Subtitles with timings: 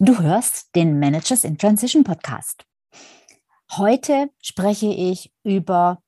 [0.00, 2.66] Du hörst den Managers in Transition Podcast.
[3.76, 6.02] Heute spreche ich über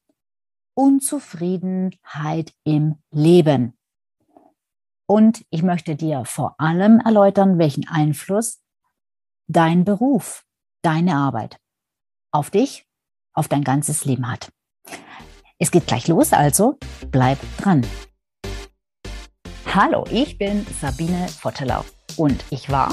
[0.74, 3.79] Unzufriedenheit im Leben.
[5.09, 8.61] Und ich möchte dir vor allem erläutern, welchen Einfluss
[9.46, 10.45] dein Beruf,
[10.82, 11.61] deine Arbeit
[12.32, 12.89] auf dich,
[13.34, 14.53] auf dein ganzes Leben hat.
[15.59, 16.77] Es geht gleich los, also
[17.12, 17.87] bleib dran.
[19.73, 21.84] Hallo, ich bin Sabine Vottelau
[22.16, 22.93] und ich war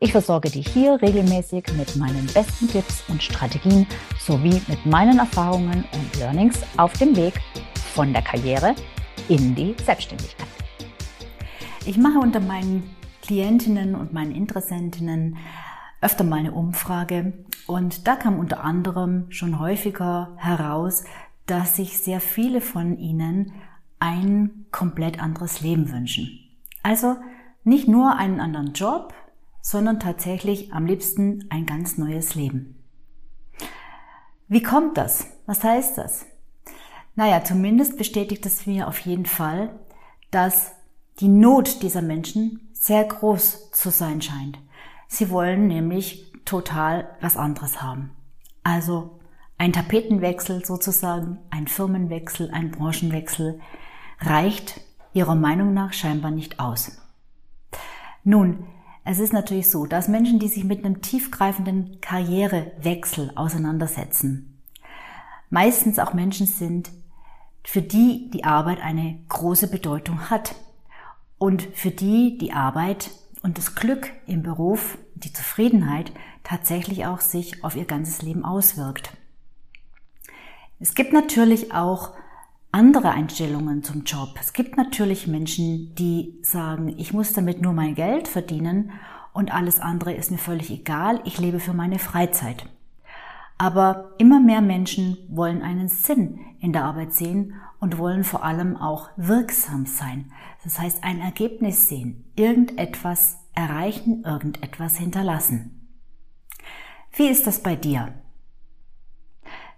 [0.00, 3.86] Ich versorge dich hier regelmäßig mit meinen besten Tipps und Strategien
[4.18, 7.34] sowie mit meinen Erfahrungen und Learnings auf dem Weg
[7.94, 8.74] von der Karriere
[9.28, 10.48] in die Selbstständigkeit.
[11.86, 12.90] Ich mache unter meinen
[13.22, 15.36] Klientinnen und meinen Interessentinnen
[16.00, 17.32] öfter mal eine Umfrage
[17.66, 21.04] und da kam unter anderem schon häufiger heraus,
[21.46, 23.52] dass sich sehr viele von ihnen
[24.00, 26.40] ein komplett anderes Leben wünschen.
[26.82, 27.16] Also
[27.62, 29.14] nicht nur einen anderen Job,
[29.64, 32.84] sondern tatsächlich am liebsten ein ganz neues Leben.
[34.46, 35.26] Wie kommt das?
[35.46, 36.26] Was heißt das?
[37.14, 39.74] Naja, zumindest bestätigt es mir auf jeden Fall,
[40.30, 40.72] dass
[41.18, 44.58] die Not dieser Menschen sehr groß zu sein scheint.
[45.08, 48.10] Sie wollen nämlich total was anderes haben.
[48.64, 49.18] Also
[49.56, 53.60] ein Tapetenwechsel sozusagen, ein Firmenwechsel, ein Branchenwechsel
[54.20, 54.82] reicht
[55.14, 57.00] ihrer Meinung nach scheinbar nicht aus.
[58.24, 58.66] Nun,
[59.04, 64.58] es ist natürlich so, dass Menschen, die sich mit einem tiefgreifenden Karrierewechsel auseinandersetzen,
[65.50, 66.90] meistens auch Menschen sind,
[67.62, 70.54] für die die Arbeit eine große Bedeutung hat
[71.38, 73.10] und für die die Arbeit
[73.42, 76.12] und das Glück im Beruf, die Zufriedenheit
[76.42, 79.12] tatsächlich auch sich auf ihr ganzes Leben auswirkt.
[80.80, 82.12] Es gibt natürlich auch
[82.74, 84.34] andere Einstellungen zum Job.
[84.40, 88.90] Es gibt natürlich Menschen, die sagen, ich muss damit nur mein Geld verdienen
[89.32, 92.66] und alles andere ist mir völlig egal, ich lebe für meine Freizeit.
[93.58, 98.76] Aber immer mehr Menschen wollen einen Sinn in der Arbeit sehen und wollen vor allem
[98.76, 100.32] auch wirksam sein.
[100.64, 105.86] Das heißt, ein Ergebnis sehen, irgendetwas erreichen, irgendetwas hinterlassen.
[107.12, 108.14] Wie ist das bei dir?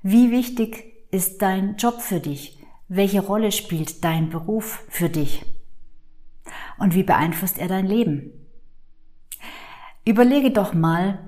[0.02, 2.56] Wie wichtig ist dein Job für dich?
[2.88, 5.44] Welche Rolle spielt dein Beruf für dich?
[6.78, 8.30] Und wie beeinflusst er dein Leben?
[10.04, 11.18] Überlege doch mal,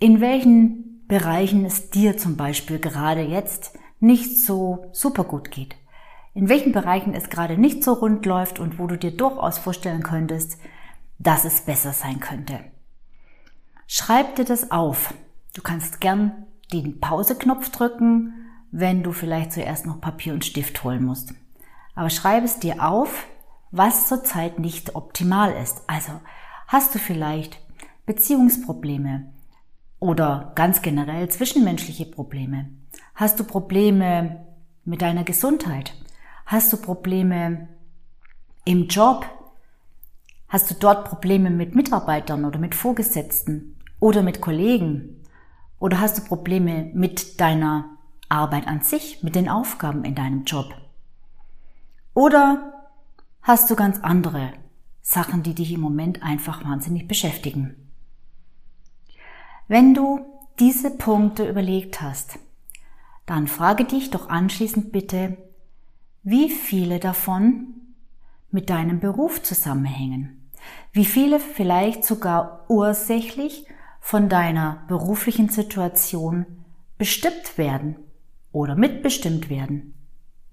[0.00, 5.76] in welchen Bereichen es dir zum Beispiel gerade jetzt nicht so super gut geht.
[6.34, 10.02] In welchen Bereichen es gerade nicht so rund läuft und wo du dir durchaus vorstellen
[10.02, 10.58] könntest,
[11.20, 12.58] dass es besser sein könnte.
[13.86, 15.14] Schreib dir das auf.
[15.54, 21.04] Du kannst gern den Pauseknopf drücken wenn du vielleicht zuerst noch Papier und Stift holen
[21.04, 21.34] musst.
[21.94, 23.26] Aber schreib es dir auf,
[23.70, 25.82] was zurzeit nicht optimal ist.
[25.86, 26.12] Also
[26.66, 27.58] hast du vielleicht
[28.04, 29.32] Beziehungsprobleme
[29.98, 32.70] oder ganz generell zwischenmenschliche Probleme?
[33.14, 34.46] Hast du Probleme
[34.84, 35.94] mit deiner Gesundheit?
[36.44, 37.68] Hast du Probleme
[38.64, 39.26] im Job?
[40.48, 45.22] Hast du dort Probleme mit Mitarbeitern oder mit Vorgesetzten oder mit Kollegen?
[45.78, 47.95] Oder hast du Probleme mit deiner
[48.28, 50.74] Arbeit an sich, mit den Aufgaben in deinem Job?
[52.14, 52.72] Oder
[53.42, 54.52] hast du ganz andere
[55.02, 57.76] Sachen, die dich im Moment einfach wahnsinnig beschäftigen?
[59.68, 60.24] Wenn du
[60.58, 62.38] diese Punkte überlegt hast,
[63.26, 65.36] dann frage dich doch anschließend bitte,
[66.22, 67.74] wie viele davon
[68.50, 70.50] mit deinem Beruf zusammenhängen.
[70.92, 73.66] Wie viele vielleicht sogar ursächlich
[74.00, 76.46] von deiner beruflichen Situation
[76.98, 77.96] bestimmt werden
[78.56, 79.92] oder mitbestimmt werden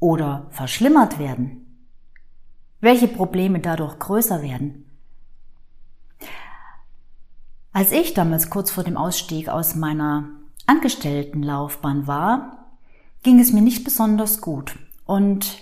[0.02, 1.88] oder verschlimmert werden?
[2.82, 4.84] Welche Probleme dadurch größer werden?
[7.72, 10.32] Als ich damals kurz vor dem Ausstieg aus meiner
[10.66, 12.76] Angestelltenlaufbahn war,
[13.24, 15.62] ging es mir nicht besonders gut und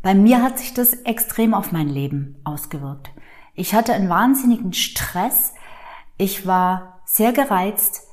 [0.00, 3.10] bei mir hat sich das extrem auf mein Leben ausgewirkt.
[3.54, 5.52] Ich hatte einen wahnsinnigen Stress,
[6.16, 8.08] ich war sehr gereizt,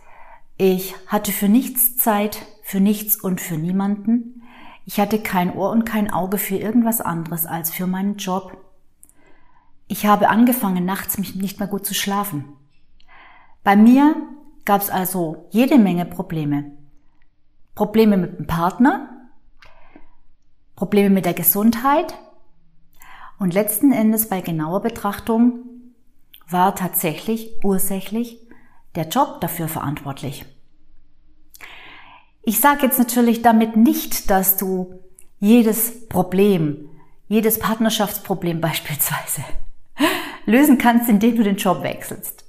[0.58, 4.44] ich hatte für nichts Zeit, für nichts und für niemanden.
[4.86, 8.64] Ich hatte kein Ohr und kein Auge für irgendwas anderes als für meinen Job.
[9.88, 12.46] Ich habe angefangen, nachts mich nicht mehr gut zu schlafen.
[13.64, 14.16] Bei mir
[14.66, 16.74] gab es also jede Menge Probleme.
[17.74, 19.30] Probleme mit dem Partner,
[20.76, 22.14] Probleme mit der Gesundheit
[23.40, 25.64] und letzten Endes bei genauer Betrachtung
[26.48, 28.48] war tatsächlich ursächlich
[28.94, 30.46] der Job dafür verantwortlich.
[32.50, 35.02] Ich sage jetzt natürlich damit nicht, dass du
[35.38, 36.90] jedes Problem,
[37.28, 39.44] jedes Partnerschaftsproblem beispielsweise
[40.48, 42.46] lösen kannst, indem du den Job wechselst.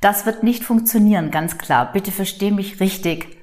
[0.00, 1.92] Das wird nicht funktionieren, ganz klar.
[1.92, 3.36] Bitte versteh mich richtig.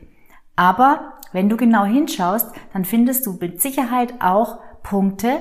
[0.55, 5.37] Aber wenn du genau hinschaust, dann findest du mit Sicherheit auch Punkte,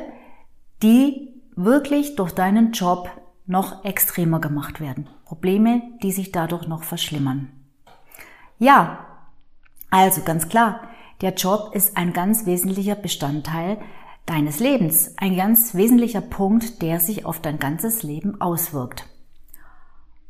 [0.82, 3.08] die wirklich durch deinen Job
[3.46, 5.08] noch extremer gemacht werden.
[5.24, 7.50] Probleme, die sich dadurch noch verschlimmern.
[8.58, 9.06] Ja,
[9.90, 10.80] also ganz klar,
[11.20, 13.78] der Job ist ein ganz wesentlicher Bestandteil
[14.26, 19.06] deines Lebens, ein ganz wesentlicher Punkt, der sich auf dein ganzes Leben auswirkt.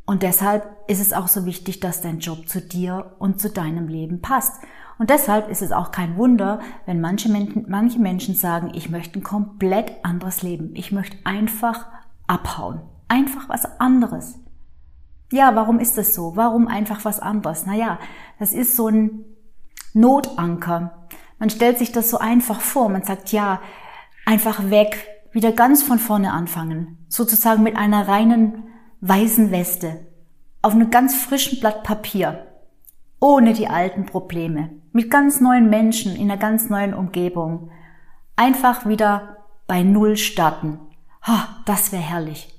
[0.07, 3.87] Und deshalb ist es auch so wichtig, dass dein Job zu dir und zu deinem
[3.87, 4.61] Leben passt.
[4.99, 9.21] Und deshalb ist es auch kein Wunder, wenn manche Menschen, manche Menschen sagen, ich möchte
[9.21, 10.73] ein komplett anderes Leben.
[10.75, 11.87] Ich möchte einfach
[12.27, 12.81] abhauen.
[13.07, 14.41] Einfach was anderes.
[15.31, 16.35] Ja, warum ist das so?
[16.35, 17.67] Warum einfach was anderes?
[17.67, 18.01] Naja,
[18.41, 19.25] das ist so ein
[19.95, 21.07] Notanker.
[21.39, 22.89] Man stellt sich das so einfach vor.
[22.89, 23.61] Man sagt, ja,
[24.27, 27.05] einfach weg, wieder ganz von vorne anfangen.
[27.09, 28.65] Sozusagen mit einer reinen
[29.01, 30.07] weißen Weste.
[30.63, 32.47] Auf einem ganz frischen Blatt Papier.
[33.21, 34.71] Ohne die alten Probleme.
[34.93, 37.71] Mit ganz neuen Menschen in einer ganz neuen Umgebung.
[38.37, 40.81] Einfach wieder bei Null starten.
[41.23, 42.59] Ha, das wäre herrlich.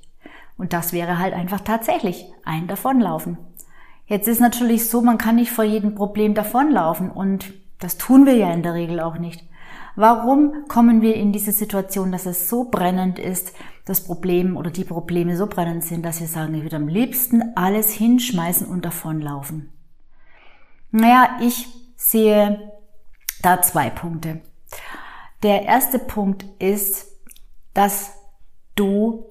[0.56, 3.38] Und das wäre halt einfach tatsächlich ein Davonlaufen.
[4.12, 8.36] Jetzt ist natürlich so, man kann nicht vor jedem Problem davonlaufen und das tun wir
[8.36, 9.42] ja in der Regel auch nicht.
[9.96, 13.54] Warum kommen wir in diese Situation, dass es so brennend ist,
[13.86, 17.56] das Problem oder die Probleme so brennend sind, dass wir sagen, ich würde am liebsten
[17.56, 19.72] alles hinschmeißen und davonlaufen?
[20.90, 22.70] Naja, ich sehe
[23.40, 24.42] da zwei Punkte.
[25.42, 27.06] Der erste Punkt ist,
[27.72, 28.12] dass
[28.74, 29.24] du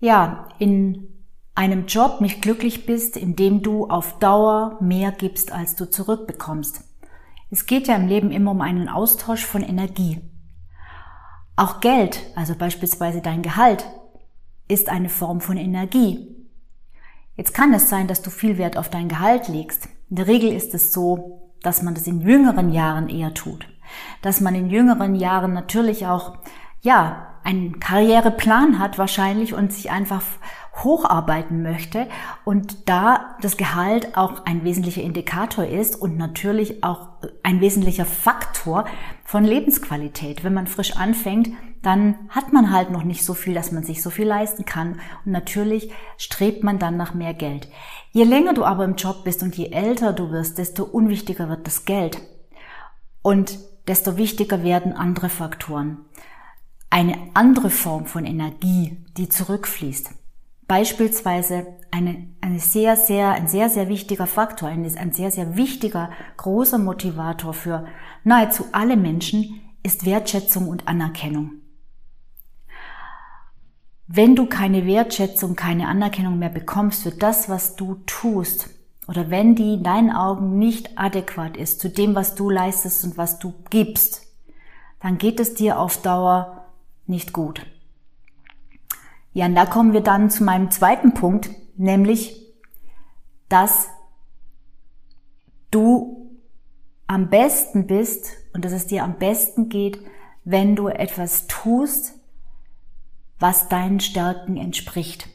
[0.00, 1.15] ja in
[1.56, 6.84] einem Job nicht glücklich bist, in dem du auf Dauer mehr gibst, als du zurückbekommst.
[7.50, 10.20] Es geht ja im Leben immer um einen Austausch von Energie.
[11.56, 13.86] Auch Geld, also beispielsweise dein Gehalt,
[14.68, 16.36] ist eine Form von Energie.
[17.36, 19.88] Jetzt kann es sein, dass du viel Wert auf dein Gehalt legst.
[20.10, 23.66] In der Regel ist es so, dass man das in jüngeren Jahren eher tut.
[24.20, 26.38] Dass man in jüngeren Jahren natürlich auch,
[26.82, 30.22] ja, einen Karriereplan hat wahrscheinlich und sich einfach
[30.82, 32.08] hocharbeiten möchte
[32.44, 37.08] und da das Gehalt auch ein wesentlicher Indikator ist und natürlich auch
[37.44, 38.84] ein wesentlicher Faktor
[39.24, 40.42] von Lebensqualität.
[40.42, 41.50] Wenn man frisch anfängt,
[41.82, 45.00] dann hat man halt noch nicht so viel, dass man sich so viel leisten kann
[45.24, 47.68] und natürlich strebt man dann nach mehr Geld.
[48.10, 51.64] Je länger du aber im Job bist und je älter du wirst, desto unwichtiger wird
[51.64, 52.18] das Geld
[53.22, 56.06] und desto wichtiger werden andere Faktoren.
[56.90, 60.10] Eine andere Form von Energie, die zurückfließt.
[60.68, 66.10] Beispielsweise eine, eine sehr, sehr, ein sehr, sehr wichtiger Faktor, ein, ein sehr, sehr wichtiger,
[66.36, 67.86] großer Motivator für
[68.24, 71.52] nahezu alle Menschen ist Wertschätzung und Anerkennung.
[74.08, 78.70] Wenn du keine Wertschätzung, keine Anerkennung mehr bekommst für das, was du tust,
[79.08, 83.16] oder wenn die in deinen Augen nicht adäquat ist zu dem, was du leistest und
[83.16, 84.22] was du gibst,
[85.00, 86.65] dann geht es dir auf Dauer
[87.06, 87.66] nicht gut.
[89.32, 92.42] Ja, und da kommen wir dann zu meinem zweiten Punkt, nämlich,
[93.48, 93.88] dass
[95.70, 96.38] du
[97.06, 100.00] am besten bist und dass es dir am besten geht,
[100.44, 102.14] wenn du etwas tust,
[103.38, 105.28] was deinen Stärken entspricht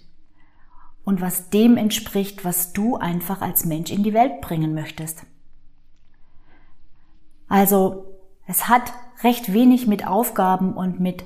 [1.03, 5.25] und was dem entspricht, was du einfach als Mensch in die Welt bringen möchtest.
[7.47, 8.05] Also
[8.47, 11.25] es hat recht wenig mit Aufgaben und mit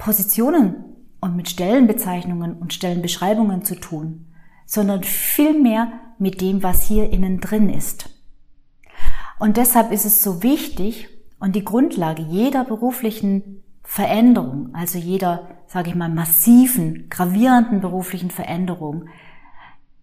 [0.00, 0.84] Positionen
[1.20, 4.26] und mit Stellenbezeichnungen und Stellenbeschreibungen zu tun,
[4.66, 8.08] sondern vielmehr mit dem, was hier innen drin ist.
[9.38, 15.90] Und deshalb ist es so wichtig und die Grundlage jeder beruflichen Veränderung, also jeder, sage
[15.90, 19.06] ich mal, massiven, gravierenden beruflichen Veränderung,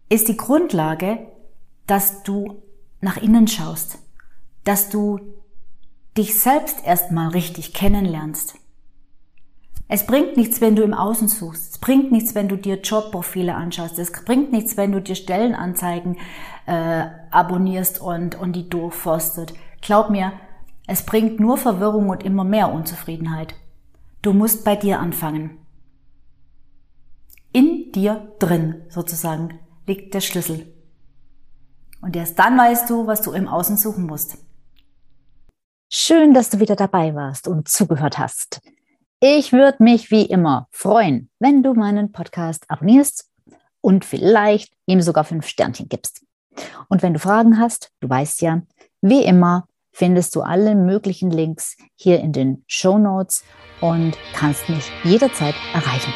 [0.10, 1.28] ist die Grundlage,
[1.88, 2.62] dass du
[3.02, 4.00] nach innen schaust,
[4.64, 5.20] dass du
[6.18, 8.56] dich selbst erstmal richtig kennenlernst,
[9.90, 11.72] es bringt nichts, wenn du im Außen suchst.
[11.74, 13.98] Es bringt nichts, wenn du dir Jobprofile anschaust.
[14.00, 16.18] Es bringt nichts, wenn du dir Stellenanzeigen
[16.66, 19.54] äh, abonnierst und, und die durchforstet.
[19.82, 20.34] Glaub mir,
[20.88, 23.56] es bringt nur Verwirrung und immer mehr Unzufriedenheit.
[24.22, 25.58] Du musst bei dir anfangen.
[27.54, 30.74] In dir drin, sozusagen, liegt der Schlüssel.
[32.02, 34.38] Und erst dann weißt du, was du im Außen suchen musst.
[35.90, 38.62] Schön, dass du wieder dabei warst und zugehört hast.
[39.20, 43.28] Ich würde mich wie immer freuen, wenn du meinen Podcast abonnierst
[43.82, 46.24] und vielleicht ihm sogar fünf Sternchen gibst.
[46.88, 48.62] Und wenn du Fragen hast, du weißt ja,
[49.02, 53.44] wie immer findest du alle möglichen Links hier in den Show Notes
[53.82, 56.14] und kannst mich jederzeit erreichen.